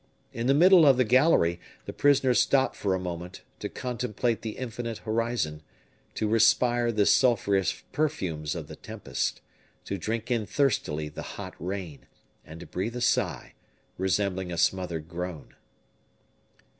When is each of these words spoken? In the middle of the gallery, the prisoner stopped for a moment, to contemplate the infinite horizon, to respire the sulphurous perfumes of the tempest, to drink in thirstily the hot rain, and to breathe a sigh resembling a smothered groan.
In 0.33 0.47
the 0.47 0.55
middle 0.55 0.83
of 0.87 0.97
the 0.97 1.03
gallery, 1.03 1.59
the 1.85 1.93
prisoner 1.93 2.33
stopped 2.33 2.75
for 2.75 2.95
a 2.95 2.99
moment, 2.99 3.41
to 3.59 3.69
contemplate 3.69 4.41
the 4.41 4.57
infinite 4.57 4.97
horizon, 4.97 5.61
to 6.15 6.27
respire 6.27 6.91
the 6.91 7.05
sulphurous 7.05 7.83
perfumes 7.91 8.55
of 8.55 8.67
the 8.67 8.75
tempest, 8.75 9.41
to 9.85 9.99
drink 9.99 10.31
in 10.31 10.47
thirstily 10.47 11.07
the 11.07 11.37
hot 11.37 11.53
rain, 11.59 12.07
and 12.43 12.61
to 12.61 12.65
breathe 12.65 12.95
a 12.95 12.99
sigh 13.01 13.53
resembling 13.99 14.51
a 14.51 14.57
smothered 14.57 15.07
groan. 15.07 15.53